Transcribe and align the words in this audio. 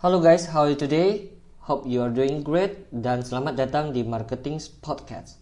Halo 0.00 0.16
guys, 0.16 0.48
how 0.48 0.64
are 0.64 0.72
you 0.72 0.80
today? 0.80 1.28
Hope 1.68 1.84
you 1.84 2.00
are 2.00 2.08
doing 2.08 2.40
great 2.40 2.88
dan 2.88 3.20
selamat 3.20 3.52
datang 3.52 3.92
di 3.92 4.00
Marketing 4.00 4.56
Podcast. 4.80 5.36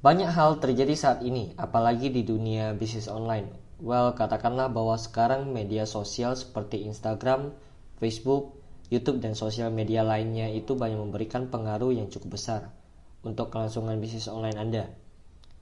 Banyak 0.00 0.24
hal 0.24 0.56
terjadi 0.56 0.96
saat 0.96 1.20
ini, 1.20 1.52
apalagi 1.52 2.08
di 2.08 2.24
dunia 2.24 2.72
bisnis 2.72 3.12
online. 3.12 3.52
Well, 3.76 4.16
katakanlah 4.16 4.72
bahwa 4.72 4.96
sekarang 4.96 5.52
media 5.52 5.84
sosial 5.84 6.32
seperti 6.32 6.88
Instagram, 6.88 7.52
Facebook, 8.00 8.56
YouTube 8.88 9.20
dan 9.20 9.36
sosial 9.36 9.68
media 9.68 10.00
lainnya 10.00 10.48
itu 10.48 10.72
banyak 10.72 10.96
memberikan 10.96 11.52
pengaruh 11.52 11.92
yang 11.92 12.08
cukup 12.08 12.40
besar 12.40 12.72
untuk 13.20 13.52
kelangsungan 13.52 14.00
bisnis 14.00 14.32
online 14.32 14.56
Anda. 14.56 14.84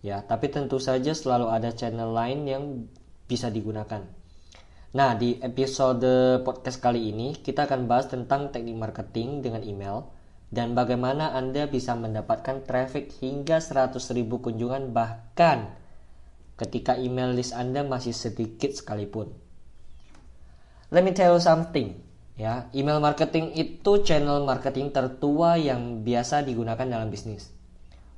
Ya, 0.06 0.22
tapi 0.22 0.46
tentu 0.54 0.78
saja 0.78 1.10
selalu 1.10 1.50
ada 1.50 1.74
channel 1.74 2.14
lain 2.14 2.46
yang 2.46 2.86
bisa 3.26 3.50
digunakan. 3.50 4.06
Nah, 4.94 5.18
di 5.18 5.34
episode 5.42 6.38
podcast 6.46 6.78
kali 6.78 7.10
ini 7.10 7.34
kita 7.34 7.66
akan 7.66 7.90
bahas 7.90 8.06
tentang 8.06 8.54
teknik 8.54 8.78
marketing 8.78 9.42
dengan 9.42 9.66
email 9.66 10.06
dan 10.54 10.78
bagaimana 10.78 11.34
Anda 11.34 11.66
bisa 11.66 11.98
mendapatkan 11.98 12.62
traffic 12.62 13.18
hingga 13.18 13.58
100.000 13.58 13.98
kunjungan 14.30 14.94
bahkan 14.94 15.74
ketika 16.54 16.94
email 16.94 17.34
list 17.34 17.50
Anda 17.50 17.82
masih 17.82 18.14
sedikit 18.14 18.70
sekalipun. 18.78 19.34
Let 20.94 21.02
me 21.02 21.10
tell 21.10 21.34
you 21.34 21.42
something. 21.42 21.98
Ya, 22.38 22.70
email 22.70 23.02
marketing 23.02 23.58
itu 23.58 24.06
channel 24.06 24.46
marketing 24.46 24.94
tertua 24.94 25.58
yang 25.58 26.06
biasa 26.06 26.46
digunakan 26.46 26.86
dalam 26.86 27.10
bisnis. 27.10 27.50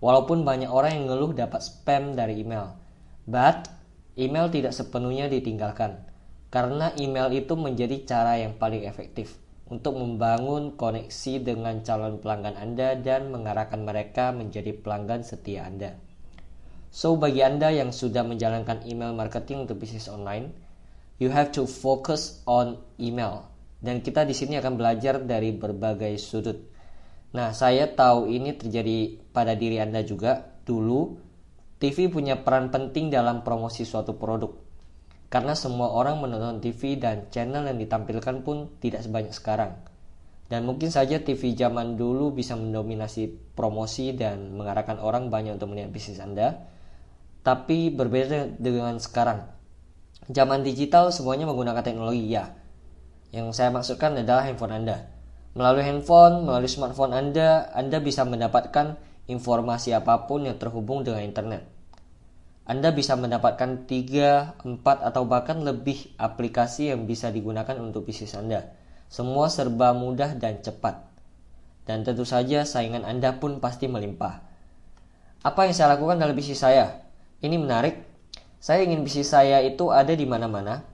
Walaupun 0.05 0.45
banyak 0.45 0.69
orang 0.69 1.01
yang 1.01 1.05
ngeluh 1.09 1.33
dapat 1.33 1.65
spam 1.65 2.13
dari 2.13 2.45
email, 2.45 2.77
but 3.25 3.73
email 4.21 4.53
tidak 4.53 4.77
sepenuhnya 4.77 5.33
ditinggalkan 5.33 6.08
karena 6.49 6.97
email 6.97 7.29
itu 7.33 7.53
menjadi 7.55 8.09
cara 8.09 8.41
yang 8.41 8.57
paling 8.57 8.89
efektif 8.89 9.37
untuk 9.69 10.01
membangun 10.01 10.73
koneksi 10.81 11.45
dengan 11.45 11.85
calon 11.85 12.25
pelanggan 12.25 12.57
Anda 12.57 12.97
dan 12.97 13.29
mengarahkan 13.29 13.85
mereka 13.85 14.33
menjadi 14.33 14.73
pelanggan 14.73 15.21
setia 15.21 15.69
Anda. 15.69 16.01
So, 16.89 17.21
bagi 17.21 17.45
Anda 17.45 17.69
yang 17.69 17.93
sudah 17.93 18.25
menjalankan 18.25 18.89
email 18.89 19.13
marketing 19.13 19.69
untuk 19.69 19.85
bisnis 19.85 20.09
online, 20.09 20.57
you 21.21 21.29
have 21.29 21.53
to 21.53 21.69
focus 21.69 22.41
on 22.49 22.81
email. 22.97 23.45
Dan 23.77 24.01
kita 24.01 24.25
di 24.25 24.33
sini 24.33 24.57
akan 24.57 24.81
belajar 24.81 25.21
dari 25.21 25.53
berbagai 25.53 26.17
sudut. 26.17 26.57
Nah, 27.37 27.53
saya 27.53 27.93
tahu 27.93 28.33
ini 28.33 28.57
terjadi 28.57 29.21
pada 29.37 29.53
diri 29.53 29.85
Anda 29.85 30.01
juga. 30.01 30.57
Dulu, 30.65 31.01
TV 31.77 32.09
punya 32.09 32.41
peran 32.41 32.73
penting 32.73 33.13
dalam 33.13 33.45
promosi 33.45 33.85
suatu 33.85 34.17
produk 34.17 34.68
karena 35.29 35.53
semua 35.53 35.93
orang 35.93 36.25
menonton 36.25 36.65
TV 36.65 36.97
dan 36.97 37.29
channel 37.29 37.69
yang 37.69 37.77
ditampilkan 37.77 38.41
pun 38.41 38.73
tidak 38.81 39.05
sebanyak 39.05 39.37
sekarang. 39.37 39.77
Dan 40.49 40.65
mungkin 40.65 40.89
saja 40.89 41.21
TV 41.21 41.53
zaman 41.53 42.01
dulu 42.01 42.33
bisa 42.33 42.57
mendominasi 42.57 43.53
promosi 43.53 44.17
dan 44.17 44.57
mengarahkan 44.57 44.97
orang 44.97 45.29
banyak 45.29 45.61
untuk 45.61 45.77
melihat 45.77 45.93
bisnis 45.93 46.25
Anda. 46.25 46.65
Tapi 47.45 47.93
berbeda 47.93 48.57
dengan 48.57 48.97
sekarang. 48.97 49.45
Zaman 50.33 50.65
digital 50.65 51.13
semuanya 51.13 51.45
menggunakan 51.45 51.85
teknologi 51.85 52.33
ya. 52.33 52.49
Yang 53.29 53.61
saya 53.61 53.69
maksudkan 53.69 54.17
adalah 54.17 54.49
handphone 54.49 54.73
Anda. 54.73 55.13
Melalui 55.53 55.85
handphone, 55.85 56.49
melalui 56.49 56.73
smartphone 56.73 57.13
Anda, 57.13 57.69
Anda 57.77 58.01
bisa 58.01 58.25
mendapatkan 58.25 58.97
informasi 59.29 59.93
apa 59.93 60.25
pun 60.25 60.49
yang 60.49 60.57
terhubung 60.57 61.05
dengan 61.05 61.21
internet 61.21 61.78
anda 62.69 62.93
bisa 62.93 63.17
mendapatkan 63.17 63.89
3, 63.89 64.61
4 64.61 64.85
atau 64.85 65.25
bahkan 65.25 65.57
lebih 65.65 66.13
aplikasi 66.21 66.93
yang 66.93 67.09
bisa 67.09 67.33
digunakan 67.33 67.73
untuk 67.81 68.05
bisnis 68.05 68.37
Anda. 68.37 68.77
Semua 69.09 69.49
serba 69.49 69.97
mudah 69.97 70.37
dan 70.37 70.61
cepat. 70.61 71.01
Dan 71.89 72.05
tentu 72.05 72.29
saja 72.29 72.69
saingan 72.69 73.09
Anda 73.09 73.41
pun 73.41 73.65
pasti 73.65 73.89
melimpah. 73.89 74.45
Apa 75.49 75.65
yang 75.65 75.73
saya 75.73 75.97
lakukan 75.97 76.21
dalam 76.21 76.37
bisnis 76.37 76.61
saya? 76.61 77.09
Ini 77.41 77.57
menarik. 77.57 78.05
Saya 78.61 78.85
ingin 78.85 79.01
bisnis 79.01 79.33
saya 79.33 79.65
itu 79.65 79.89
ada 79.89 80.13
di 80.13 80.29
mana-mana, 80.29 80.85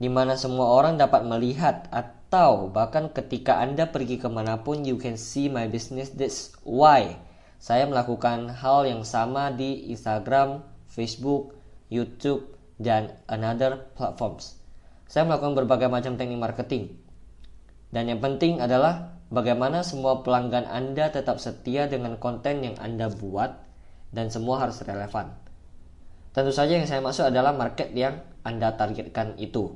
di 0.00 0.08
mana 0.08 0.40
semua 0.40 0.72
orang 0.72 0.96
dapat 0.96 1.20
melihat 1.28 1.84
atau 1.92 2.72
bahkan 2.72 3.12
ketika 3.12 3.60
Anda 3.60 3.92
pergi 3.92 4.16
ke 4.16 4.32
mana 4.32 4.64
pun 4.64 4.88
you 4.88 4.96
can 4.96 5.20
see 5.20 5.52
my 5.52 5.68
business. 5.68 6.16
That's 6.16 6.56
why 6.64 7.20
saya 7.60 7.84
melakukan 7.84 8.48
hal 8.56 8.88
yang 8.88 9.04
sama 9.04 9.52
di 9.52 9.92
Instagram, 9.92 10.69
Facebook, 11.00 11.56
YouTube, 11.88 12.44
dan 12.76 13.16
another 13.24 13.88
platforms. 13.96 14.60
Saya 15.08 15.24
melakukan 15.24 15.56
berbagai 15.64 15.88
macam 15.88 16.20
teknik 16.20 16.36
marketing. 16.36 16.92
Dan 17.88 18.12
yang 18.12 18.20
penting 18.20 18.60
adalah 18.60 19.16
bagaimana 19.32 19.80
semua 19.80 20.20
pelanggan 20.20 20.68
Anda 20.68 21.08
tetap 21.08 21.40
setia 21.40 21.88
dengan 21.88 22.20
konten 22.20 22.60
yang 22.60 22.76
Anda 22.76 23.08
buat 23.08 23.56
dan 24.12 24.28
semua 24.28 24.60
harus 24.60 24.84
relevan. 24.84 25.32
Tentu 26.36 26.52
saja 26.52 26.76
yang 26.76 26.84
saya 26.84 27.00
maksud 27.00 27.32
adalah 27.32 27.56
market 27.56 27.90
yang 27.96 28.20
Anda 28.44 28.76
targetkan 28.76 29.40
itu. 29.40 29.72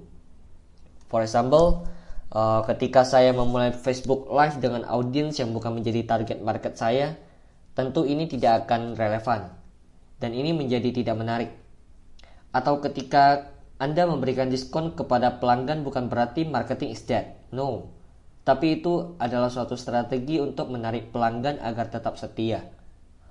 For 1.09 1.25
example, 1.25 1.89
uh, 2.37 2.63
ketika 2.69 3.03
saya 3.03 3.33
memulai 3.33 3.73
Facebook 3.73 4.29
Live 4.29 4.61
dengan 4.61 4.85
audiens 4.87 5.41
yang 5.41 5.57
bukan 5.57 5.81
menjadi 5.81 6.05
target 6.05 6.39
market 6.45 6.77
saya, 6.77 7.17
tentu 7.73 8.05
ini 8.07 8.29
tidak 8.31 8.69
akan 8.69 8.95
relevan 8.95 9.64
dan 10.19 10.35
ini 10.35 10.55
menjadi 10.55 10.91
tidak 10.91 11.17
menarik. 11.19 11.51
Atau 12.55 12.79
ketika 12.83 13.55
Anda 13.79 14.07
memberikan 14.07 14.49
diskon 14.49 14.95
kepada 14.95 15.43
pelanggan 15.43 15.83
bukan 15.83 16.07
berarti 16.07 16.47
marketing 16.47 16.95
is 16.95 17.03
dead. 17.03 17.35
No. 17.51 17.91
Tapi 18.45 18.81
itu 18.81 19.17
adalah 19.17 19.49
suatu 19.49 19.75
strategi 19.75 20.37
untuk 20.39 20.69
menarik 20.69 21.11
pelanggan 21.11 21.59
agar 21.65 21.89
tetap 21.89 22.21
setia. 22.21 22.63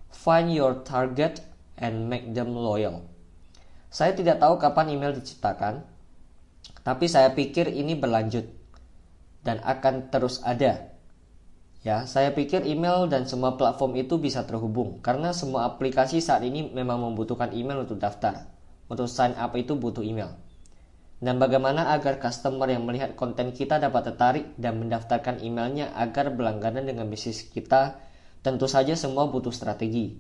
Find 0.10 0.50
your 0.52 0.82
target 0.82 1.42
and 1.78 2.10
make 2.10 2.34
them 2.34 2.54
loyal. 2.54 3.06
Saya 3.94 4.18
tidak 4.18 4.42
tahu 4.42 4.58
kapan 4.58 4.98
email 4.98 5.14
diciptakan, 5.14 5.86
tapi 6.82 7.06
saya 7.06 7.30
pikir 7.34 7.70
ini 7.70 7.94
berlanjut 7.94 8.50
dan 9.46 9.62
akan 9.62 10.10
terus 10.10 10.42
ada 10.42 10.93
Ya, 11.84 12.08
saya 12.08 12.32
pikir 12.32 12.64
email 12.64 13.12
dan 13.12 13.28
semua 13.28 13.60
platform 13.60 14.00
itu 14.00 14.16
bisa 14.16 14.48
terhubung 14.48 15.04
karena 15.04 15.36
semua 15.36 15.68
aplikasi 15.68 16.24
saat 16.24 16.40
ini 16.48 16.72
memang 16.72 17.04
membutuhkan 17.12 17.52
email 17.52 17.84
untuk 17.84 18.00
daftar. 18.00 18.48
Untuk 18.88 19.12
sign 19.12 19.36
up 19.36 19.52
itu 19.60 19.76
butuh 19.76 20.00
email. 20.00 20.32
Dan 21.20 21.44
bagaimana 21.44 21.92
agar 21.92 22.24
customer 22.24 22.72
yang 22.72 22.88
melihat 22.88 23.20
konten 23.20 23.52
kita 23.52 23.84
dapat 23.84 24.12
tertarik 24.12 24.46
dan 24.56 24.80
mendaftarkan 24.80 25.44
emailnya 25.44 25.92
agar 25.96 26.32
berlangganan 26.32 26.88
dengan 26.88 27.12
bisnis 27.12 27.48
kita, 27.52 28.00
tentu 28.44 28.68
saja 28.68 28.96
semua 28.96 29.28
butuh 29.28 29.52
strategi. 29.52 30.20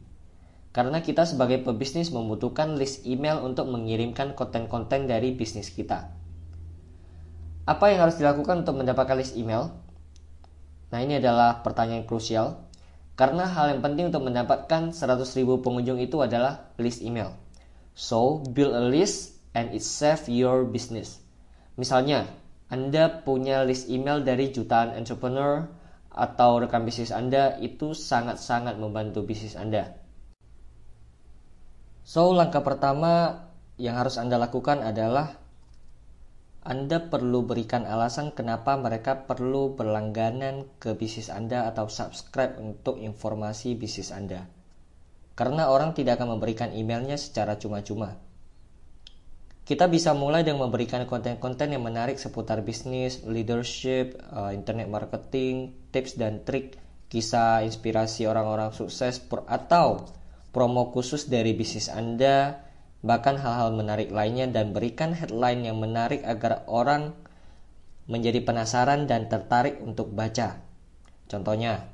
Karena 0.75 0.99
kita 0.99 1.23
sebagai 1.23 1.63
pebisnis 1.63 2.11
membutuhkan 2.11 2.75
list 2.75 3.07
email 3.07 3.39
untuk 3.39 3.71
mengirimkan 3.71 4.35
konten-konten 4.35 5.07
dari 5.07 5.31
bisnis 5.31 5.71
kita. 5.71 6.11
Apa 7.63 7.91
yang 7.91 8.03
harus 8.03 8.19
dilakukan 8.19 8.67
untuk 8.67 8.79
mendapatkan 8.79 9.15
list 9.15 9.39
email? 9.39 9.82
Nah 10.93 11.01
ini 11.01 11.17
adalah 11.17 11.65
pertanyaan 11.65 12.05
krusial 12.05 12.69
karena 13.17 13.49
hal 13.49 13.73
yang 13.73 13.81
penting 13.81 14.13
untuk 14.13 14.29
mendapatkan 14.29 14.93
100.000 14.93 15.25
pengunjung 15.65 15.97
itu 15.97 16.21
adalah 16.21 16.69
list 16.77 17.01
email. 17.01 17.33
So, 17.97 18.41
build 18.41 18.73
a 18.73 18.85
list 18.85 19.37
and 19.57 19.73
it 19.73 19.81
save 19.81 20.29
your 20.29 20.65
business. 20.69 21.21
Misalnya, 21.77 22.25
Anda 22.69 23.21
punya 23.21 23.65
list 23.65 23.89
email 23.89 24.25
dari 24.25 24.49
jutaan 24.49 24.97
entrepreneur 24.97 25.65
atau 26.13 26.61
rekan 26.61 26.85
bisnis 26.85 27.09
Anda 27.13 27.57
itu 27.61 27.97
sangat-sangat 27.97 28.77
membantu 28.77 29.25
bisnis 29.25 29.53
Anda. 29.57 29.97
So, 32.05 32.33
langkah 32.33 32.65
pertama 32.65 33.45
yang 33.77 33.97
harus 33.97 34.17
Anda 34.21 34.41
lakukan 34.41 34.81
adalah 34.81 35.42
anda 36.63 37.11
perlu 37.11 37.43
berikan 37.43 37.83
alasan 37.83 38.31
kenapa 38.31 38.79
mereka 38.79 39.27
perlu 39.27 39.75
berlangganan 39.75 40.63
ke 40.79 40.95
bisnis 40.95 41.27
Anda 41.27 41.67
atau 41.67 41.91
subscribe 41.91 42.55
untuk 42.55 43.03
informasi 43.03 43.75
bisnis 43.75 44.15
Anda. 44.15 44.47
Karena 45.35 45.67
orang 45.67 45.91
tidak 45.91 46.23
akan 46.23 46.39
memberikan 46.39 46.71
emailnya 46.71 47.19
secara 47.19 47.59
cuma-cuma. 47.59 48.15
Kita 49.67 49.91
bisa 49.91 50.15
mulai 50.15 50.47
dengan 50.47 50.71
memberikan 50.71 51.03
konten-konten 51.03 51.75
yang 51.75 51.83
menarik 51.83 52.15
seputar 52.15 52.63
bisnis, 52.63 53.27
leadership, 53.27 54.15
uh, 54.31 54.55
internet 54.55 54.87
marketing, 54.87 55.75
tips 55.91 56.15
dan 56.15 56.47
trik, 56.47 56.79
kisah 57.11 57.67
inspirasi 57.67 58.23
orang-orang 58.23 58.71
sukses, 58.71 59.19
atau 59.51 60.07
promo 60.55 60.95
khusus 60.95 61.27
dari 61.27 61.51
bisnis 61.59 61.91
Anda 61.91 62.71
bahkan 63.03 63.35
hal-hal 63.35 63.75
menarik 63.75 64.09
lainnya 64.15 64.47
dan 64.47 64.71
berikan 64.71 65.11
headline 65.11 65.67
yang 65.67 65.75
menarik 65.77 66.23
agar 66.23 66.63
orang 66.71 67.11
menjadi 68.07 68.39
penasaran 68.47 69.11
dan 69.11 69.27
tertarik 69.27 69.83
untuk 69.83 70.15
baca. 70.15 70.63
Contohnya, 71.27 71.91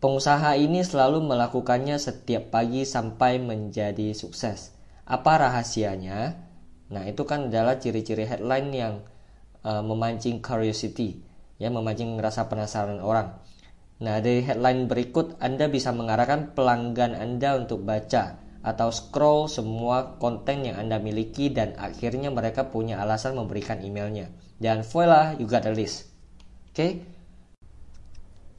pengusaha 0.00 0.56
ini 0.56 0.80
selalu 0.80 1.20
melakukannya 1.20 2.00
setiap 2.00 2.48
pagi 2.48 2.88
sampai 2.88 3.36
menjadi 3.36 4.16
sukses. 4.16 4.72
Apa 5.04 5.36
rahasianya? 5.36 6.48
Nah, 6.88 7.04
itu 7.04 7.28
kan 7.28 7.52
adalah 7.52 7.76
ciri-ciri 7.76 8.24
headline 8.24 8.72
yang 8.72 8.94
uh, 9.62 9.84
memancing 9.84 10.40
curiosity. 10.40 11.28
ya 11.58 11.74
memancing 11.74 12.14
rasa 12.22 12.46
penasaran 12.46 13.02
orang. 13.02 13.34
Nah, 13.98 14.22
dari 14.22 14.46
headline 14.46 14.86
berikut 14.86 15.42
Anda 15.42 15.66
bisa 15.66 15.90
mengarahkan 15.90 16.54
pelanggan 16.54 17.18
Anda 17.18 17.58
untuk 17.58 17.82
baca 17.82 18.47
atau 18.62 18.90
scroll 18.90 19.46
semua 19.46 20.18
konten 20.18 20.66
yang 20.66 20.76
Anda 20.82 20.98
miliki 20.98 21.48
dan 21.54 21.78
akhirnya 21.78 22.28
mereka 22.34 22.68
punya 22.68 22.98
alasan 22.98 23.38
memberikan 23.38 23.80
emailnya. 23.80 24.30
Dan 24.58 24.82
voila, 24.82 25.38
you 25.38 25.46
got 25.46 25.64
a 25.64 25.72
list. 25.72 26.10
Oke? 26.70 26.74
Okay? 26.74 26.92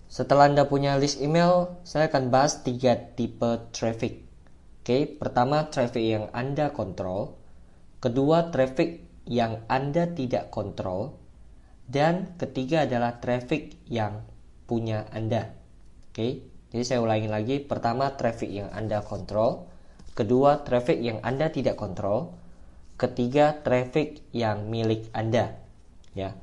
Setelah 0.10 0.50
Anda 0.50 0.66
punya 0.66 0.98
list 0.98 1.22
email, 1.22 1.78
saya 1.86 2.10
akan 2.10 2.34
bahas 2.34 2.66
tiga 2.66 2.98
tipe 3.14 3.70
traffic. 3.70 4.26
Oke, 4.82 4.82
okay? 4.82 5.02
pertama 5.06 5.70
traffic 5.70 6.02
yang 6.02 6.26
Anda 6.34 6.74
kontrol, 6.74 7.38
kedua 8.02 8.50
traffic 8.50 9.06
yang 9.30 9.62
Anda 9.70 10.10
tidak 10.10 10.50
kontrol, 10.50 11.22
dan 11.86 12.34
ketiga 12.42 12.90
adalah 12.90 13.22
traffic 13.22 13.78
yang 13.86 14.26
punya 14.66 15.06
Anda. 15.14 15.54
Oke, 16.10 16.18
okay? 16.18 16.32
jadi 16.74 16.84
saya 16.90 17.00
ulangi 17.06 17.30
lagi. 17.30 17.56
Pertama 17.62 18.10
traffic 18.18 18.50
yang 18.50 18.74
Anda 18.74 19.06
kontrol, 19.06 19.69
kedua 20.20 20.68
traffic 20.68 21.00
yang 21.00 21.24
Anda 21.24 21.48
tidak 21.48 21.80
kontrol, 21.80 22.36
ketiga 23.00 23.64
traffic 23.64 24.20
yang 24.36 24.68
milik 24.68 25.08
Anda. 25.16 25.56
Ya. 26.12 26.36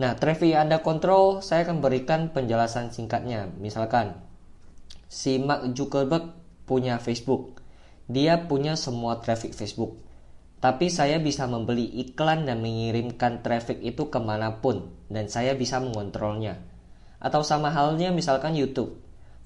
Nah, 0.00 0.16
traffic 0.16 0.56
yang 0.56 0.72
Anda 0.72 0.80
kontrol, 0.80 1.44
saya 1.44 1.68
akan 1.68 1.84
berikan 1.84 2.32
penjelasan 2.32 2.88
singkatnya. 2.88 3.52
Misalkan, 3.60 4.16
si 5.12 5.36
Mark 5.36 5.68
Zuckerberg 5.76 6.32
punya 6.64 6.96
Facebook. 6.96 7.60
Dia 8.08 8.48
punya 8.48 8.80
semua 8.80 9.20
traffic 9.20 9.52
Facebook. 9.52 10.00
Tapi 10.64 10.88
saya 10.88 11.20
bisa 11.20 11.44
membeli 11.44 11.84
iklan 12.00 12.48
dan 12.48 12.64
mengirimkan 12.64 13.44
traffic 13.44 13.84
itu 13.84 14.08
ke 14.08 14.16
mana 14.16 14.64
pun. 14.64 14.88
Dan 15.12 15.28
saya 15.28 15.52
bisa 15.52 15.76
mengontrolnya. 15.84 16.56
Atau 17.20 17.44
sama 17.44 17.68
halnya 17.68 18.08
misalkan 18.08 18.56
YouTube. 18.56 18.96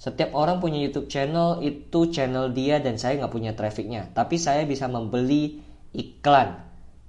Setiap 0.05 0.37
orang 0.37 0.61
punya 0.61 0.85
YouTube 0.85 1.09
channel, 1.09 1.65
itu 1.65 2.12
channel 2.12 2.53
dia 2.53 2.77
dan 2.77 3.01
saya 3.01 3.25
nggak 3.25 3.33
punya 3.33 3.56
trafficnya. 3.56 4.12
Tapi 4.12 4.37
saya 4.37 4.69
bisa 4.69 4.85
membeli 4.85 5.65
iklan 5.97 6.61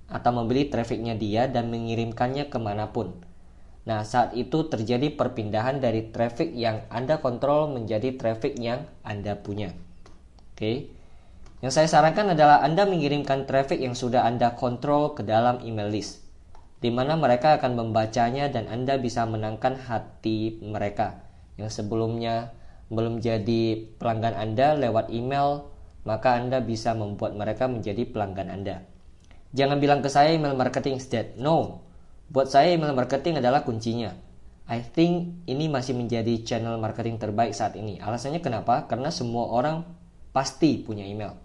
atau 0.07 0.31
membeli 0.31 0.71
trafficnya 0.71 1.11
dia 1.11 1.51
dan 1.51 1.67
mengirimkannya 1.75 2.47
ke 2.47 2.55
mana 2.55 2.95
pun. 2.95 3.11
Nah, 3.83 4.07
saat 4.07 4.31
itu 4.39 4.71
terjadi 4.71 5.11
perpindahan 5.11 5.83
dari 5.83 6.07
traffic 6.07 6.55
yang 6.55 6.87
Anda 6.87 7.19
kontrol 7.19 7.75
menjadi 7.75 8.15
traffic 8.15 8.55
yang 8.63 8.87
Anda 9.03 9.43
punya. 9.43 9.75
Oke. 10.55 10.87
Yang 11.59 11.73
saya 11.75 11.91
sarankan 11.91 12.31
adalah 12.31 12.63
Anda 12.63 12.87
mengirimkan 12.87 13.43
traffic 13.43 13.83
yang 13.83 13.91
sudah 13.91 14.23
Anda 14.23 14.55
kontrol 14.55 15.19
ke 15.19 15.27
dalam 15.27 15.59
email 15.67 15.91
list, 15.91 16.23
di 16.79 16.95
mana 16.95 17.19
mereka 17.19 17.59
akan 17.59 17.75
membacanya 17.75 18.47
dan 18.47 18.71
Anda 18.71 18.95
bisa 18.95 19.27
menangkan 19.27 19.83
hati 19.83 20.63
mereka 20.63 21.27
yang 21.59 21.67
sebelumnya 21.67 22.54
belum 22.91 23.21
jadi 23.21 23.89
pelanggan 23.97 24.37
Anda 24.37 24.77
lewat 24.77 25.09
email, 25.09 25.69
maka 26.05 26.37
Anda 26.37 26.61
bisa 26.61 26.93
membuat 26.93 27.33
mereka 27.33 27.65
menjadi 27.65 28.05
pelanggan 28.05 28.49
Anda. 28.53 28.85
Jangan 29.55 29.79
bilang 29.79 30.03
ke 30.03 30.09
saya 30.11 30.35
email 30.35 30.53
marketing 30.53 30.99
is 30.99 31.07
dead. 31.07 31.39
No, 31.39 31.85
Buat 32.25 32.49
saya 32.49 32.73
email 32.73 32.97
marketing 32.97 33.37
adalah 33.37 33.61
kuncinya. 33.61 34.09
I 34.65 34.81
think 34.81 35.45
ini 35.45 35.69
masih 35.69 35.93
menjadi 35.93 36.41
channel 36.41 36.81
marketing 36.81 37.21
terbaik 37.21 37.53
saat 37.53 37.77
ini. 37.77 38.01
Alasannya 38.01 38.41
kenapa? 38.41 38.89
Karena 38.89 39.13
semua 39.13 39.45
orang 39.53 39.85
pasti 40.33 40.81
punya 40.81 41.05
email. 41.05 41.37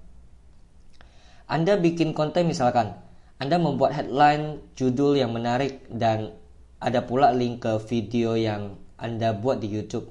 Anda 1.44 1.76
bikin 1.76 2.16
konten 2.16 2.48
misalkan, 2.48 2.96
Anda 3.36 3.60
membuat 3.60 3.92
headline, 3.92 4.64
judul 4.72 5.20
yang 5.20 5.36
menarik, 5.36 5.84
dan 5.92 6.32
ada 6.80 7.04
pula 7.04 7.28
link 7.36 7.60
ke 7.60 7.76
video 7.84 8.40
yang 8.40 8.80
Anda 8.96 9.36
buat 9.36 9.60
di 9.60 9.68
YouTube. 9.68 10.08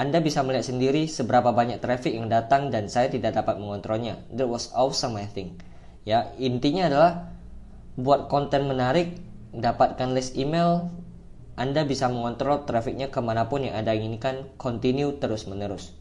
Anda 0.00 0.24
bisa 0.24 0.40
melihat 0.40 0.64
sendiri 0.64 1.04
seberapa 1.12 1.52
banyak 1.52 1.76
traffic 1.84 2.16
yang 2.16 2.32
datang 2.32 2.72
dan 2.72 2.88
saya 2.88 3.12
tidak 3.12 3.36
dapat 3.36 3.60
mengontrolnya. 3.60 4.16
That 4.32 4.48
was 4.48 4.72
awesome 4.72 5.20
I 5.20 5.28
think. 5.28 5.60
Ya, 6.08 6.32
intinya 6.40 6.88
adalah 6.88 7.12
buat 8.00 8.32
konten 8.32 8.64
menarik 8.64 9.20
dapatkan 9.52 10.16
list 10.16 10.40
email, 10.40 10.88
Anda 11.52 11.84
bisa 11.84 12.08
mengontrol 12.08 12.64
trafficnya 12.64 13.12
ke 13.12 13.20
mana 13.20 13.52
pun 13.52 13.60
yang 13.60 13.76
Anda 13.76 13.92
inginkan, 13.92 14.56
continue 14.56 15.20
terus-menerus. 15.20 15.92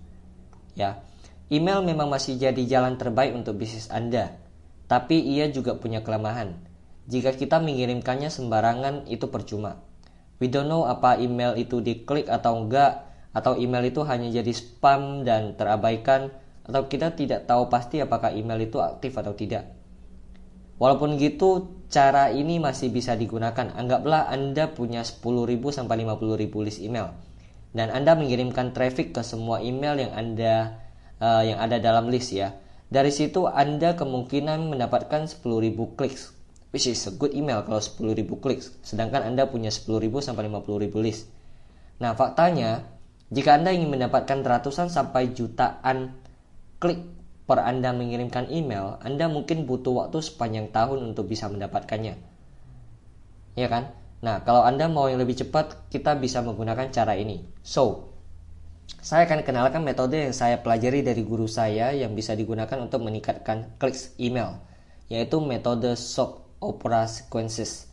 Ya, 0.80 1.04
email 1.52 1.84
memang 1.84 2.08
masih 2.08 2.40
jadi 2.40 2.64
jalan 2.64 2.96
terbaik 2.96 3.36
untuk 3.36 3.60
bisnis 3.60 3.92
Anda, 3.92 4.40
tapi 4.88 5.20
ia 5.20 5.52
juga 5.52 5.76
punya 5.76 6.00
kelemahan. 6.00 6.56
Jika 7.12 7.36
kita 7.36 7.60
mengirimkannya 7.60 8.32
sembarangan, 8.32 9.12
itu 9.12 9.28
percuma. 9.28 9.84
We 10.40 10.48
don't 10.48 10.72
know 10.72 10.88
apa 10.88 11.20
email 11.20 11.60
itu 11.60 11.84
diklik 11.84 12.32
atau 12.32 12.64
enggak, 12.64 13.09
atau 13.36 13.58
email 13.58 13.90
itu 13.90 14.02
hanya 14.06 14.30
jadi 14.30 14.52
spam 14.52 15.26
dan 15.26 15.54
terabaikan, 15.58 16.34
atau 16.66 16.86
kita 16.86 17.14
tidak 17.18 17.50
tahu 17.50 17.70
pasti 17.70 18.02
apakah 18.02 18.34
email 18.34 18.62
itu 18.62 18.78
aktif 18.82 19.18
atau 19.18 19.34
tidak. 19.34 19.70
Walaupun 20.80 21.20
gitu, 21.20 21.82
cara 21.92 22.32
ini 22.32 22.62
masih 22.62 22.94
bisa 22.94 23.18
digunakan. 23.18 23.74
Anggaplah 23.76 24.32
Anda 24.32 24.72
punya 24.72 25.04
10.000 25.04 25.22
sampai 25.76 26.08
50.000 26.08 26.66
list 26.66 26.80
email 26.80 27.12
dan 27.70 27.94
Anda 27.94 28.18
mengirimkan 28.18 28.74
traffic 28.74 29.14
ke 29.14 29.22
semua 29.22 29.62
email 29.62 30.02
yang 30.02 30.14
Anda 30.14 30.82
uh, 31.22 31.44
yang 31.46 31.62
ada 31.62 31.78
dalam 31.78 32.10
list 32.10 32.34
ya. 32.34 32.58
Dari 32.90 33.14
situ 33.14 33.46
Anda 33.46 33.94
kemungkinan 33.94 34.74
mendapatkan 34.74 35.30
10.000 35.30 35.46
clicks, 35.94 36.34
which 36.74 36.90
is 36.90 36.98
a 37.06 37.14
good 37.14 37.38
email 37.38 37.62
kalau 37.62 37.78
10.000 37.78 38.26
clicks. 38.42 38.74
Sedangkan 38.82 39.22
Anda 39.22 39.46
punya 39.46 39.70
10.000 39.70 40.10
sampai 40.26 40.50
50.000 40.50 41.06
list. 41.06 41.30
Nah, 42.02 42.18
faktanya 42.18 42.90
jika 43.30 43.62
Anda 43.62 43.70
ingin 43.70 43.94
mendapatkan 43.94 44.42
ratusan 44.42 44.90
sampai 44.90 45.38
jutaan 45.38 46.18
klik 46.82 47.06
per 47.46 47.62
Anda 47.62 47.94
mengirimkan 47.94 48.50
email, 48.50 48.98
Anda 49.06 49.30
mungkin 49.30 49.70
butuh 49.70 50.06
waktu 50.06 50.22
sepanjang 50.22 50.74
tahun 50.74 51.14
untuk 51.14 51.30
bisa 51.30 51.46
mendapatkannya. 51.46 52.18
Ya 53.54 53.68
kan? 53.70 53.94
Nah, 54.26 54.42
kalau 54.42 54.66
Anda 54.66 54.90
mau 54.90 55.06
yang 55.06 55.22
lebih 55.22 55.46
cepat, 55.46 55.90
kita 55.94 56.18
bisa 56.18 56.42
menggunakan 56.42 56.90
cara 56.90 57.14
ini. 57.14 57.46
So, 57.62 58.10
saya 58.98 59.30
akan 59.30 59.46
kenalkan 59.46 59.86
metode 59.86 60.18
yang 60.18 60.34
saya 60.34 60.58
pelajari 60.60 61.06
dari 61.06 61.22
guru 61.22 61.46
saya 61.46 61.94
yang 61.94 62.18
bisa 62.18 62.34
digunakan 62.34 62.82
untuk 62.82 63.06
meningkatkan 63.06 63.78
clicks 63.78 64.18
email, 64.18 64.58
yaitu 65.06 65.38
metode 65.38 65.94
SOAP 65.94 66.50
Opera 66.60 67.06
Sequences. 67.06 67.86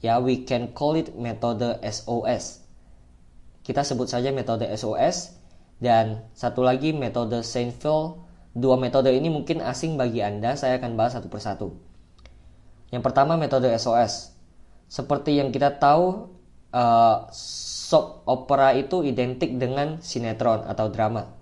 Ya, 0.00 0.18
we 0.18 0.42
can 0.48 0.72
call 0.72 0.98
it 0.98 1.14
metode 1.14 1.78
SOS. 1.84 2.61
Kita 3.62 3.86
sebut 3.86 4.10
saja 4.10 4.34
metode 4.34 4.66
SOS 4.70 5.38
dan 5.78 6.26
satu 6.34 6.62
lagi 6.66 6.90
metode 6.94 7.42
Seinfeld 7.46 8.32
Dua 8.52 8.76
metode 8.76 9.08
ini 9.08 9.32
mungkin 9.32 9.64
asing 9.64 9.96
bagi 9.96 10.20
Anda, 10.20 10.60
saya 10.60 10.76
akan 10.76 10.92
bahas 10.92 11.16
satu 11.16 11.32
persatu. 11.32 11.72
Yang 12.92 13.02
pertama 13.08 13.40
metode 13.40 13.72
SOS. 13.72 14.36
Seperti 14.92 15.40
yang 15.40 15.48
kita 15.48 15.80
tahu, 15.80 16.28
uh, 16.76 17.32
soap 17.32 18.28
opera 18.28 18.76
itu 18.76 19.00
identik 19.08 19.56
dengan 19.56 20.04
sinetron 20.04 20.68
atau 20.68 20.92
drama. 20.92 21.32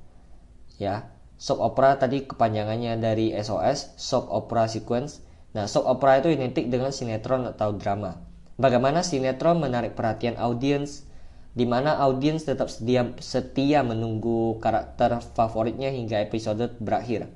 Ya, 0.78 1.10
soap 1.34 1.58
opera 1.58 1.98
tadi 1.98 2.30
kepanjangannya 2.30 3.02
dari 3.02 3.34
SOS, 3.34 3.98
soap 3.98 4.30
opera 4.30 4.70
sequence. 4.70 5.18
Nah, 5.50 5.66
soap 5.66 5.90
opera 5.90 6.22
itu 6.22 6.30
identik 6.30 6.70
dengan 6.70 6.94
sinetron 6.94 7.42
atau 7.50 7.74
drama. 7.74 8.22
Bagaimana 8.54 9.02
sinetron 9.02 9.58
menarik 9.58 9.98
perhatian 9.98 10.38
audiens, 10.38 11.09
di 11.50 11.66
mana 11.66 11.98
audiens 11.98 12.46
tetap 12.46 12.70
setia, 12.70 13.10
setia 13.18 13.82
menunggu 13.82 14.62
karakter 14.62 15.18
favoritnya 15.34 15.90
hingga 15.90 16.22
episode 16.22 16.78
berakhir. 16.78 17.26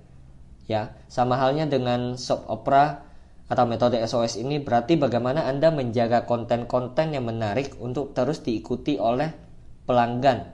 Ya, 0.71 0.97
sama 1.11 1.37
halnya 1.37 1.68
dengan 1.68 2.16
soap 2.16 2.47
opera 2.49 3.04
atau 3.44 3.68
metode 3.68 4.00
SOS 4.00 4.40
ini 4.40 4.62
berarti 4.62 4.97
bagaimana 4.97 5.44
Anda 5.44 5.68
menjaga 5.68 6.25
konten-konten 6.25 7.12
yang 7.12 7.28
menarik 7.28 7.76
untuk 7.76 8.16
terus 8.16 8.40
diikuti 8.40 8.97
oleh 8.97 9.28
pelanggan 9.85 10.49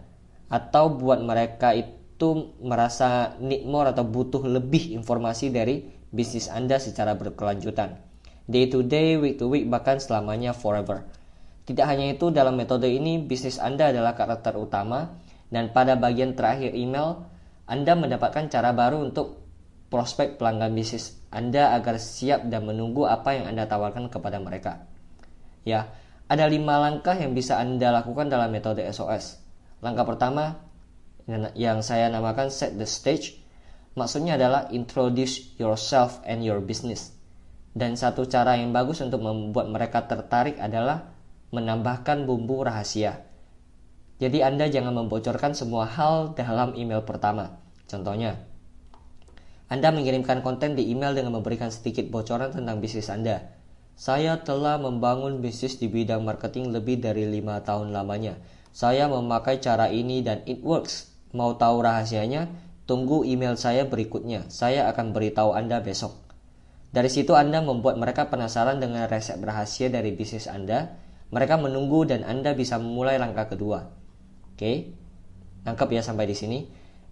atau 0.51 0.91
buat 0.91 1.23
mereka 1.23 1.71
itu 1.79 2.59
merasa 2.59 3.39
need 3.39 3.63
more 3.71 3.95
atau 3.95 4.03
butuh 4.03 4.43
lebih 4.43 4.91
informasi 4.99 5.55
dari 5.55 5.87
bisnis 6.11 6.51
Anda 6.51 6.83
secara 6.83 7.15
berkelanjutan. 7.15 7.95
Day 8.51 8.67
to 8.67 8.83
day, 8.83 9.15
week 9.15 9.39
to 9.39 9.47
week, 9.47 9.71
bahkan 9.71 10.03
selamanya 10.03 10.51
forever. 10.51 11.07
Tidak 11.71 11.87
hanya 11.87 12.11
itu, 12.11 12.35
dalam 12.35 12.59
metode 12.59 12.91
ini 12.91 13.23
bisnis 13.23 13.63
Anda 13.63 13.95
adalah 13.95 14.19
karakter 14.19 14.59
utama 14.59 15.23
dan 15.55 15.71
pada 15.71 15.95
bagian 15.95 16.35
terakhir 16.35 16.75
email, 16.75 17.31
Anda 17.71 17.95
mendapatkan 17.95 18.51
cara 18.51 18.75
baru 18.75 19.07
untuk 19.07 19.39
prospek 19.87 20.35
pelanggan 20.35 20.75
bisnis 20.75 21.23
Anda 21.31 21.79
agar 21.79 22.03
siap 22.03 22.51
dan 22.51 22.67
menunggu 22.67 23.07
apa 23.07 23.39
yang 23.39 23.47
Anda 23.55 23.71
tawarkan 23.71 24.11
kepada 24.11 24.43
mereka. 24.43 24.91
Ya, 25.63 25.95
ada 26.27 26.51
lima 26.51 26.83
langkah 26.83 27.15
yang 27.15 27.39
bisa 27.39 27.63
Anda 27.63 27.95
lakukan 27.95 28.27
dalam 28.27 28.51
metode 28.51 28.83
SOS. 28.91 29.39
Langkah 29.79 30.03
pertama 30.03 30.59
yang 31.55 31.87
saya 31.87 32.11
namakan 32.11 32.51
set 32.51 32.75
the 32.75 32.87
stage, 32.87 33.39
maksudnya 33.95 34.35
adalah 34.35 34.67
introduce 34.75 35.55
yourself 35.55 36.19
and 36.27 36.43
your 36.43 36.59
business. 36.59 37.15
Dan 37.71 37.95
satu 37.95 38.27
cara 38.27 38.59
yang 38.59 38.75
bagus 38.75 38.99
untuk 39.07 39.23
membuat 39.23 39.71
mereka 39.71 40.03
tertarik 40.11 40.59
adalah 40.59 41.20
menambahkan 41.51 42.27
bumbu 42.27 42.63
rahasia. 42.63 43.27
Jadi 44.21 44.45
Anda 44.45 44.69
jangan 44.69 44.95
membocorkan 44.95 45.57
semua 45.57 45.89
hal 45.89 46.37
dalam 46.37 46.77
email 46.77 47.03
pertama. 47.03 47.59
Contohnya, 47.89 48.39
Anda 49.67 49.91
mengirimkan 49.91 50.45
konten 50.45 50.77
di 50.77 50.91
email 50.93 51.17
dengan 51.17 51.41
memberikan 51.41 51.73
sedikit 51.73 52.07
bocoran 52.13 52.53
tentang 52.55 52.79
bisnis 52.79 53.11
Anda. 53.11 53.51
Saya 54.01 54.41
telah 54.41 54.81
membangun 54.81 55.45
bisnis 55.45 55.77
di 55.77 55.91
bidang 55.91 56.25
marketing 56.25 56.73
lebih 56.73 57.01
dari 57.05 57.29
lima 57.29 57.61
tahun 57.61 57.93
lamanya. 57.93 58.39
Saya 58.71 59.11
memakai 59.11 59.59
cara 59.59 59.91
ini 59.91 60.23
dan 60.23 60.47
it 60.47 60.63
works. 60.63 61.11
Mau 61.35 61.59
tahu 61.59 61.83
rahasianya? 61.83 62.51
Tunggu 62.87 63.23
email 63.23 63.55
saya 63.55 63.87
berikutnya. 63.87 64.51
Saya 64.51 64.91
akan 64.91 65.15
beritahu 65.15 65.55
Anda 65.55 65.83
besok. 65.83 66.17
Dari 66.91 67.07
situ 67.07 67.39
Anda 67.39 67.63
membuat 67.63 68.03
mereka 68.03 68.27
penasaran 68.27 68.83
dengan 68.83 69.07
resep 69.07 69.39
rahasia 69.39 69.87
dari 69.95 70.11
bisnis 70.11 70.51
Anda. 70.51 70.99
Mereka 71.31 71.63
menunggu 71.63 72.03
dan 72.07 72.27
Anda 72.27 72.59
bisa 72.59 72.79
memulai 72.83 73.19
langkah 73.19 73.47
kedua. 73.47 73.87
Oke, 74.55 74.91
nangkep 75.63 75.89
ya 75.95 76.03
sampai 76.03 76.27
di 76.27 76.35
sini. 76.35 76.59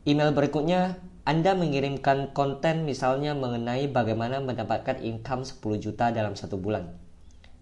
Email 0.07 0.35
berikutnya, 0.35 0.99
Anda 1.23 1.55
mengirimkan 1.55 2.35
konten 2.35 2.83
misalnya 2.83 3.39
mengenai 3.39 3.87
bagaimana 3.87 4.43
mendapatkan 4.43 4.99
income 4.99 5.47
10 5.47 5.63
juta 5.79 6.11
dalam 6.11 6.35
satu 6.35 6.59
bulan. 6.59 6.99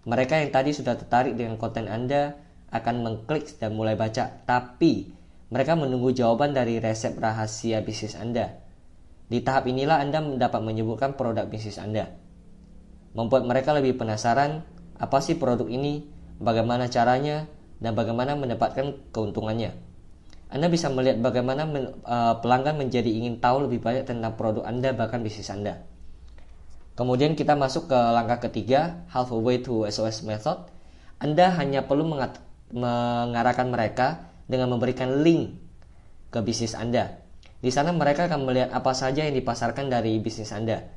Mereka 0.07 0.39
yang 0.39 0.49
tadi 0.55 0.71
sudah 0.71 0.95
tertarik 0.95 1.35
dengan 1.35 1.59
konten 1.61 1.85
Anda 1.85 2.39
akan 2.71 3.03
mengklik 3.03 3.59
dan 3.59 3.75
mulai 3.75 3.93
baca, 3.99 4.41
tapi 4.47 5.11
mereka 5.51 5.75
menunggu 5.75 6.11
jawaban 6.11 6.51
dari 6.51 6.79
resep 6.79 7.15
rahasia 7.15 7.83
bisnis 7.83 8.17
Anda. 8.17 8.59
Di 9.27 9.43
tahap 9.43 9.67
inilah 9.67 9.99
Anda 9.99 10.23
dapat 10.39 10.63
menyebutkan 10.63 11.19
produk 11.19 11.45
bisnis 11.47 11.77
Anda. 11.79 12.11
Membuat 13.15 13.43
mereka 13.43 13.75
lebih 13.75 13.99
penasaran, 13.99 14.63
apa 14.95 15.17
sih 15.19 15.35
produk 15.35 15.67
ini, 15.67 16.07
bagaimana 16.37 16.89
caranya, 16.89 17.49
dan 17.77 17.93
bagaimana 17.93 18.33
mendapatkan 18.33 19.13
keuntungannya. 19.13 19.73
Anda 20.47 20.71
bisa 20.71 20.87
melihat 20.87 21.19
bagaimana 21.19 21.67
men, 21.67 21.99
uh, 22.07 22.39
pelanggan 22.39 22.79
menjadi 22.79 23.11
ingin 23.11 23.43
tahu 23.43 23.67
lebih 23.67 23.83
banyak 23.83 24.07
tentang 24.07 24.39
produk 24.39 24.63
Anda 24.63 24.95
bahkan 24.95 25.19
bisnis 25.19 25.51
Anda. 25.51 25.83
Kemudian 26.97 27.37
kita 27.37 27.53
masuk 27.53 27.91
ke 27.91 27.99
langkah 27.99 28.41
ketiga, 28.49 29.05
halfway 29.11 29.61
to 29.61 29.85
SOS 29.85 30.25
method. 30.25 30.65
Anda 31.21 31.53
hanya 31.53 31.85
perlu 31.85 32.09
mengarahkan 32.73 33.67
mereka 33.69 34.33
dengan 34.49 34.73
memberikan 34.73 35.21
link 35.21 35.61
ke 36.33 36.39
bisnis 36.41 36.73
Anda. 36.73 37.21
Di 37.61 37.69
sana 37.69 37.93
mereka 37.93 38.25
akan 38.25 38.47
melihat 38.49 38.69
apa 38.73 38.95
saja 38.97 39.27
yang 39.27 39.35
dipasarkan 39.37 39.93
dari 39.93 40.17
bisnis 40.17 40.49
Anda. 40.55 40.89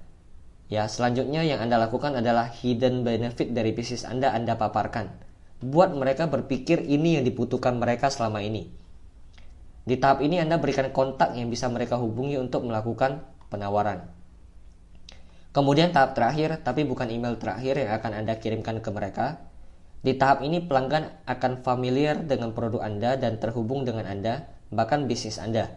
Ya, 0.70 0.86
selanjutnya 0.86 1.42
yang 1.42 1.58
Anda 1.60 1.76
lakukan 1.76 2.14
adalah 2.16 2.48
hidden 2.48 3.02
benefit 3.02 3.50
dari 3.50 3.74
bisnis 3.74 4.06
Anda 4.06 4.30
Anda 4.30 4.54
paparkan 4.54 5.29
buat 5.60 5.92
mereka 5.92 6.24
berpikir 6.26 6.84
ini 6.88 7.20
yang 7.20 7.24
dibutuhkan 7.24 7.76
mereka 7.76 8.08
selama 8.08 8.40
ini. 8.40 8.72
Di 9.84 9.96
tahap 9.96 10.24
ini 10.24 10.40
Anda 10.40 10.60
berikan 10.60 10.88
kontak 10.92 11.36
yang 11.36 11.48
bisa 11.48 11.68
mereka 11.68 11.96
hubungi 11.96 12.36
untuk 12.36 12.64
melakukan 12.64 13.24
penawaran. 13.52 14.08
Kemudian 15.50 15.90
tahap 15.90 16.14
terakhir, 16.14 16.62
tapi 16.62 16.86
bukan 16.86 17.10
email 17.10 17.34
terakhir 17.34 17.74
yang 17.74 17.90
akan 17.98 18.12
Anda 18.22 18.38
kirimkan 18.38 18.80
ke 18.80 18.90
mereka. 18.94 19.42
Di 20.00 20.16
tahap 20.16 20.40
ini 20.46 20.64
pelanggan 20.64 21.26
akan 21.26 21.60
familiar 21.60 22.22
dengan 22.24 22.56
produk 22.56 22.80
Anda 22.86 23.18
dan 23.20 23.36
terhubung 23.36 23.84
dengan 23.84 24.06
Anda, 24.06 24.48
bahkan 24.70 25.10
bisnis 25.10 25.36
Anda. 25.42 25.76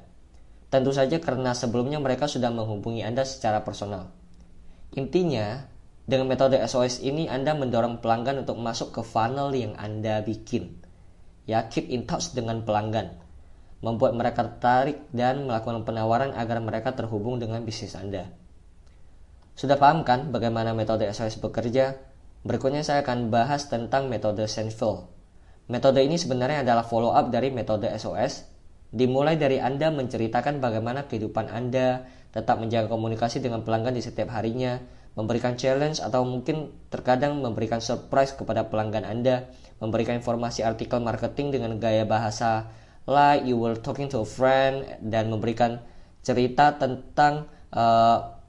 Tentu 0.70 0.94
saja 0.94 1.18
karena 1.18 1.52
sebelumnya 1.58 1.98
mereka 1.98 2.30
sudah 2.30 2.54
menghubungi 2.54 3.02
Anda 3.02 3.26
secara 3.26 3.66
personal. 3.66 4.14
Intinya, 4.94 5.73
dengan 6.04 6.28
metode 6.28 6.60
SOS 6.60 7.00
ini 7.00 7.32
Anda 7.32 7.56
mendorong 7.56 8.04
pelanggan 8.04 8.44
untuk 8.44 8.60
masuk 8.60 8.92
ke 8.92 9.02
funnel 9.08 9.56
yang 9.56 9.80
Anda 9.80 10.20
bikin. 10.20 10.84
Ya, 11.48 11.68
keep 11.72 11.88
in 11.88 12.04
touch 12.04 12.36
dengan 12.36 12.68
pelanggan. 12.68 13.20
Membuat 13.84 14.16
mereka 14.16 14.48
tertarik 14.48 15.08
dan 15.12 15.48
melakukan 15.48 15.84
penawaran 15.88 16.32
agar 16.36 16.60
mereka 16.60 16.96
terhubung 16.96 17.40
dengan 17.40 17.64
bisnis 17.64 17.96
Anda. 17.96 18.32
Sudah 19.56 19.80
paham 19.80 20.04
kan 20.04 20.32
bagaimana 20.32 20.76
metode 20.76 21.08
SOS 21.08 21.40
bekerja? 21.40 22.00
Berikutnya 22.44 22.84
saya 22.84 23.08
akan 23.08 23.32
bahas 23.32 23.72
tentang 23.72 24.12
metode 24.12 24.44
Seinfeld. 24.48 25.08
Metode 25.72 26.04
ini 26.04 26.20
sebenarnya 26.20 26.68
adalah 26.68 26.84
follow 26.84 27.16
up 27.16 27.32
dari 27.32 27.48
metode 27.48 27.88
SOS, 27.96 28.44
dimulai 28.92 29.40
dari 29.40 29.64
Anda 29.64 29.88
menceritakan 29.96 30.60
bagaimana 30.60 31.08
kehidupan 31.08 31.48
Anda, 31.48 32.04
tetap 32.36 32.60
menjaga 32.60 32.92
komunikasi 32.92 33.40
dengan 33.40 33.64
pelanggan 33.64 33.96
di 33.96 34.04
setiap 34.04 34.36
harinya, 34.36 34.84
memberikan 35.14 35.54
challenge 35.54 36.02
atau 36.02 36.26
mungkin 36.26 36.74
terkadang 36.90 37.38
memberikan 37.38 37.80
surprise 37.80 38.34
kepada 38.34 38.66
pelanggan 38.66 39.06
Anda, 39.06 39.50
memberikan 39.78 40.18
informasi 40.18 40.66
artikel 40.66 40.98
marketing 41.02 41.54
dengan 41.54 41.78
gaya 41.78 42.06
bahasa 42.06 42.74
like 43.06 43.46
you 43.46 43.60
were 43.60 43.78
talking 43.78 44.10
to 44.10 44.24
a 44.24 44.28
friend 44.28 44.88
dan 45.04 45.30
memberikan 45.30 45.84
cerita 46.24 46.80
tentang 46.80 47.52
uh, 47.76 48.40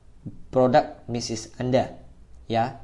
produk 0.49 1.05
bisnis 1.11 1.51
Anda. 1.59 2.01
Ya. 2.47 2.81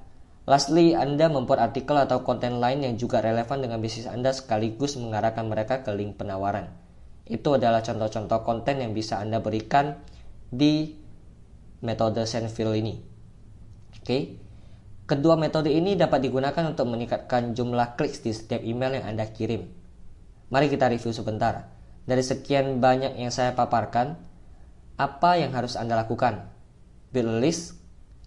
Lastly, 0.50 0.98
Anda 0.98 1.30
membuat 1.30 1.70
artikel 1.70 1.94
atau 1.94 2.26
konten 2.26 2.58
lain 2.58 2.82
yang 2.82 2.98
juga 2.98 3.22
relevan 3.22 3.62
dengan 3.62 3.78
bisnis 3.78 4.10
Anda 4.10 4.34
sekaligus 4.34 4.98
mengarahkan 4.98 5.46
mereka 5.46 5.86
ke 5.86 5.94
link 5.94 6.18
penawaran. 6.18 6.74
Itu 7.30 7.54
adalah 7.54 7.86
contoh-contoh 7.86 8.42
konten 8.42 8.82
yang 8.82 8.90
bisa 8.90 9.22
Anda 9.22 9.38
berikan 9.38 10.02
di 10.50 10.98
metode 11.86 12.26
Seinfeld 12.26 12.74
ini. 12.74 13.09
Oke. 14.00 14.40
Kedua 15.04 15.34
metode 15.34 15.74
ini 15.74 15.98
dapat 15.98 16.22
digunakan 16.22 16.70
untuk 16.70 16.86
meningkatkan 16.86 17.52
jumlah 17.52 17.98
klik 17.98 18.14
di 18.22 18.30
setiap 18.30 18.62
email 18.62 19.02
yang 19.02 19.10
Anda 19.10 19.26
kirim. 19.26 19.66
Mari 20.54 20.66
kita 20.70 20.86
review 20.86 21.10
sebentar. 21.10 21.66
Dari 22.06 22.22
sekian 22.22 22.78
banyak 22.78 23.18
yang 23.18 23.34
saya 23.34 23.54
paparkan, 23.58 24.14
apa 24.94 25.30
yang 25.38 25.50
harus 25.50 25.74
Anda 25.74 25.98
lakukan? 25.98 26.46
Build 27.10 27.42
list. 27.42 27.74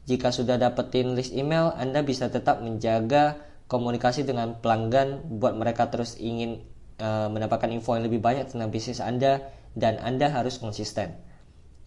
Jika 0.03 0.36
sudah 0.36 0.60
dapetin 0.60 1.15
list 1.15 1.32
email, 1.32 1.72
Anda 1.80 2.03
bisa 2.03 2.27
tetap 2.27 2.60
menjaga 2.60 3.39
komunikasi 3.72 4.27
dengan 4.27 4.60
pelanggan 4.60 5.39
buat 5.39 5.56
mereka 5.56 5.88
terus 5.88 6.20
ingin 6.20 6.68
uh, 7.00 7.32
mendapatkan 7.32 7.72
info 7.72 7.96
yang 7.96 8.06
lebih 8.06 8.20
banyak 8.20 8.51
tentang 8.51 8.70
bisnis 8.70 9.00
Anda 9.00 9.39
dan 9.74 9.98
Anda 10.03 10.30
harus 10.30 10.60
konsisten. 10.60 11.15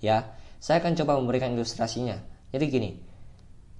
Ya, 0.00 0.36
saya 0.58 0.80
akan 0.80 0.96
coba 0.96 1.20
memberikan 1.20 1.52
ilustrasinya. 1.52 2.18
Jadi 2.50 2.64
gini, 2.72 2.90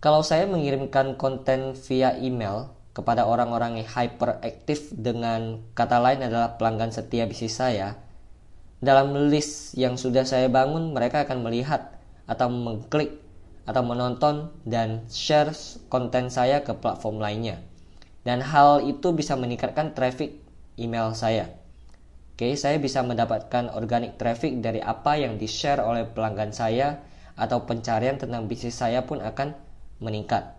kalau 0.00 0.20
saya 0.20 0.44
mengirimkan 0.44 1.16
konten 1.16 1.72
via 1.88 2.14
email 2.20 2.72
kepada 2.96 3.28
orang-orang 3.28 3.80
yang 3.80 3.88
hyperaktif 3.88 4.88
dengan 4.96 5.60
kata 5.76 6.00
lain 6.00 6.24
adalah 6.24 6.56
pelanggan 6.56 6.92
setia 6.92 7.28
bisnis 7.28 7.56
saya, 7.56 8.00
dalam 8.80 9.12
list 9.32 9.76
yang 9.76 10.00
sudah 10.00 10.24
saya 10.24 10.48
bangun 10.52 10.92
mereka 10.92 11.24
akan 11.24 11.44
melihat 11.44 11.96
atau 12.28 12.48
mengklik 12.48 13.20
atau 13.66 13.82
menonton 13.82 14.52
dan 14.62 15.04
share 15.10 15.52
konten 15.90 16.30
saya 16.32 16.62
ke 16.62 16.72
platform 16.76 17.20
lainnya. 17.20 17.60
Dan 18.22 18.42
hal 18.42 18.82
itu 18.84 19.12
bisa 19.12 19.34
meningkatkan 19.34 19.94
traffic 19.94 20.38
email 20.78 21.14
saya. 21.16 21.52
Oke, 22.36 22.52
saya 22.52 22.76
bisa 22.76 23.00
mendapatkan 23.00 23.72
organic 23.72 24.20
traffic 24.20 24.60
dari 24.60 24.84
apa 24.84 25.16
yang 25.16 25.40
di-share 25.40 25.80
oleh 25.80 26.04
pelanggan 26.04 26.52
saya 26.52 27.00
atau 27.32 27.64
pencarian 27.64 28.20
tentang 28.20 28.44
bisnis 28.44 28.76
saya 28.76 29.04
pun 29.08 29.24
akan 29.24 29.65
meningkat. 30.02 30.56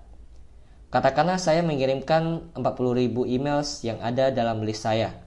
Katakanlah 0.87 1.35
saya 1.35 1.61
mengirimkan 1.67 2.53
40.000 2.55 3.11
emails 3.27 3.83
yang 3.83 3.99
ada 3.99 4.31
dalam 4.31 4.63
list 4.63 4.87
saya. 4.87 5.19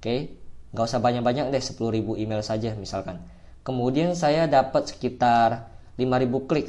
Oke, 0.00 0.40
nggak 0.72 0.86
usah 0.88 1.04
banyak-banyak 1.04 1.52
deh 1.52 1.60
10.000 1.60 2.16
email 2.16 2.40
saja 2.40 2.72
misalkan. 2.74 3.20
Kemudian 3.62 4.16
saya 4.16 4.48
dapat 4.48 4.88
sekitar 4.90 5.68
5.000 6.00 6.48
klik 6.48 6.68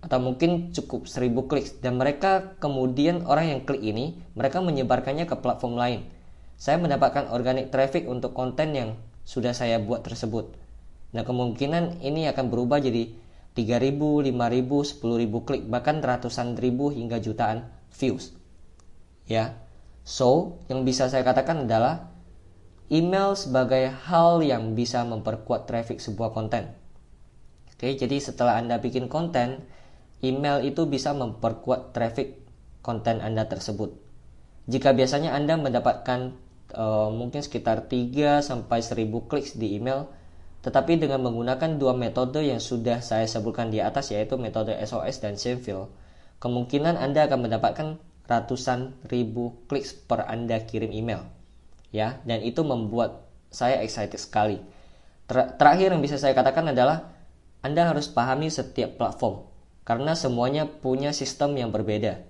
atau 0.00 0.18
mungkin 0.20 0.72
cukup 0.72 1.08
1000 1.08 1.48
klik 1.48 1.66
dan 1.84 2.00
mereka 2.00 2.56
kemudian 2.56 3.24
orang 3.28 3.52
yang 3.52 3.60
klik 3.64 3.84
ini 3.84 4.16
mereka 4.32 4.60
menyebarkannya 4.60 5.24
ke 5.24 5.36
platform 5.40 5.76
lain. 5.76 6.00
Saya 6.60 6.76
mendapatkan 6.76 7.32
organic 7.32 7.72
traffic 7.72 8.04
untuk 8.04 8.36
konten 8.36 8.76
yang 8.76 8.90
sudah 9.24 9.56
saya 9.56 9.80
buat 9.80 10.04
tersebut. 10.04 10.52
Nah, 11.16 11.24
kemungkinan 11.24 12.04
ini 12.04 12.28
akan 12.28 12.52
berubah 12.52 12.78
jadi 12.78 13.10
3000, 13.58 14.30
5000, 14.30 15.02
10000 15.02 15.46
klik 15.46 15.62
bahkan 15.66 15.98
ratusan 15.98 16.54
ribu 16.54 16.94
hingga 16.94 17.18
jutaan 17.18 17.66
views. 17.90 18.32
Ya. 19.26 19.58
So, 20.06 20.58
yang 20.66 20.86
bisa 20.86 21.06
saya 21.10 21.22
katakan 21.26 21.68
adalah 21.68 22.10
email 22.90 23.38
sebagai 23.38 23.90
hal 24.06 24.42
yang 24.42 24.74
bisa 24.74 25.06
memperkuat 25.06 25.70
traffic 25.70 26.02
sebuah 26.02 26.34
konten. 26.34 26.74
Oke, 27.70 27.94
jadi 27.94 28.16
setelah 28.18 28.58
Anda 28.58 28.82
bikin 28.82 29.06
konten, 29.06 29.64
email 30.20 30.60
itu 30.66 30.84
bisa 30.84 31.14
memperkuat 31.14 31.94
traffic 31.94 32.42
konten 32.82 33.22
Anda 33.22 33.46
tersebut. 33.46 33.96
Jika 34.68 34.92
biasanya 34.92 35.32
Anda 35.32 35.56
mendapatkan 35.56 36.36
uh, 36.74 37.08
mungkin 37.10 37.40
sekitar 37.40 37.88
3 37.88 38.44
sampai 38.44 38.84
1000 38.84 39.28
klik 39.30 39.46
di 39.56 39.78
email, 39.78 40.10
tetapi 40.60 41.00
dengan 41.00 41.24
menggunakan 41.24 41.80
dua 41.80 41.96
metode 41.96 42.44
yang 42.44 42.60
sudah 42.60 43.00
saya 43.00 43.24
sebutkan 43.24 43.72
di 43.72 43.80
atas 43.80 44.12
yaitu 44.12 44.36
metode 44.36 44.76
SOS 44.76 45.24
dan 45.24 45.40
Seinfeld, 45.40 45.88
kemungkinan 46.36 47.00
Anda 47.00 47.24
akan 47.24 47.48
mendapatkan 47.48 47.88
ratusan 48.28 49.08
ribu 49.08 49.64
klik 49.66 49.88
per 50.04 50.28
Anda 50.28 50.60
kirim 50.68 50.92
email. 50.92 51.24
Ya, 51.90 52.22
dan 52.28 52.44
itu 52.44 52.60
membuat 52.62 53.26
saya 53.50 53.82
excited 53.82 54.20
sekali. 54.20 54.60
Ter 55.26 55.56
terakhir 55.56 55.96
yang 55.96 56.04
bisa 56.04 56.20
saya 56.20 56.36
katakan 56.36 56.70
adalah 56.70 57.10
Anda 57.64 57.90
harus 57.90 58.06
pahami 58.06 58.52
setiap 58.52 59.00
platform 59.00 59.50
karena 59.82 60.14
semuanya 60.14 60.68
punya 60.68 61.10
sistem 61.10 61.56
yang 61.56 61.74
berbeda. 61.74 62.22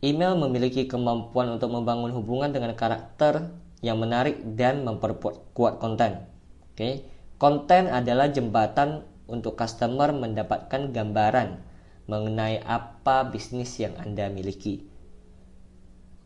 Email 0.00 0.36
memiliki 0.36 0.88
kemampuan 0.88 1.52
untuk 1.56 1.72
membangun 1.72 2.12
hubungan 2.12 2.52
dengan 2.52 2.72
karakter 2.76 3.48
yang 3.80 4.00
menarik 4.00 4.40
dan 4.56 4.84
memperkuat 4.84 5.78
konten. 5.78 6.26
Oke, 6.72 6.76
okay? 6.76 6.94
Konten 7.36 7.88
adalah 7.88 8.32
jembatan 8.32 9.04
untuk 9.26 9.58
customer 9.58 10.14
mendapatkan 10.14 10.94
gambaran 10.94 11.60
mengenai 12.06 12.62
apa 12.62 13.26
bisnis 13.26 13.76
yang 13.82 13.98
Anda 13.98 14.30
miliki. 14.30 14.86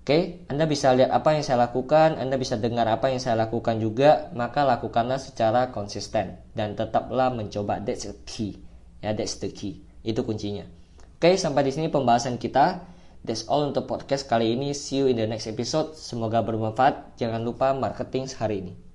Oke, 0.01 0.49
Anda 0.49 0.65
bisa 0.65 0.97
lihat 0.97 1.13
apa 1.13 1.37
yang 1.37 1.45
saya 1.45 1.69
lakukan, 1.69 2.17
Anda 2.17 2.41
bisa 2.41 2.57
dengar 2.57 2.89
apa 2.89 3.13
yang 3.13 3.21
saya 3.21 3.37
lakukan 3.37 3.79
juga, 3.79 4.33
maka 4.33 4.65
lakukanlah 4.65 5.21
secara 5.21 5.69
konsisten 5.71 6.41
dan 6.57 6.73
tetaplah 6.73 7.29
mencoba. 7.31 7.85
That's 7.85 8.09
the 8.09 8.17
key. 8.25 8.65
Ya, 9.05 9.13
that's 9.13 9.37
the 9.39 9.53
key. 9.53 9.85
Itu 10.01 10.25
kuncinya. 10.25 10.65
Oke, 11.21 11.37
sampai 11.37 11.69
di 11.69 11.73
sini 11.77 11.93
pembahasan 11.93 12.41
kita. 12.41 12.81
That's 13.21 13.45
all 13.53 13.69
untuk 13.69 13.85
podcast 13.85 14.25
kali 14.25 14.57
ini. 14.57 14.73
See 14.73 15.05
you 15.05 15.13
in 15.13 15.21
the 15.21 15.29
next 15.29 15.45
episode. 15.45 15.93
Semoga 15.93 16.41
bermanfaat. 16.41 17.21
Jangan 17.21 17.45
lupa 17.45 17.77
marketing 17.77 18.25
hari 18.41 18.65
ini. 18.65 18.90